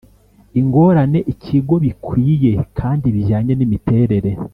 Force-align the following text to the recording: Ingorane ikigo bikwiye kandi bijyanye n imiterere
Ingorane 0.59 1.19
ikigo 1.33 1.75
bikwiye 1.83 2.51
kandi 2.77 3.05
bijyanye 3.15 3.53
n 3.55 3.61
imiterere 3.67 4.31